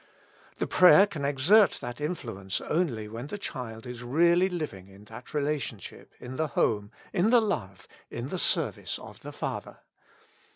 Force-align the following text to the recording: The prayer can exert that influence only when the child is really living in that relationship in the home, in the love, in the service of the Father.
The 0.57 0.65
prayer 0.65 1.05
can 1.05 1.23
exert 1.25 1.73
that 1.73 2.01
influence 2.01 2.59
only 2.59 3.07
when 3.07 3.27
the 3.27 3.37
child 3.37 3.85
is 3.85 4.01
really 4.01 4.49
living 4.49 4.87
in 4.87 5.03
that 5.05 5.31
relationship 5.31 6.15
in 6.19 6.37
the 6.37 6.47
home, 6.47 6.89
in 7.13 7.29
the 7.29 7.39
love, 7.39 7.87
in 8.09 8.29
the 8.29 8.39
service 8.39 8.97
of 8.97 9.21
the 9.21 9.31
Father. 9.31 9.77